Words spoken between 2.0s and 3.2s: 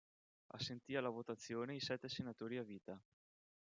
senatori a vita.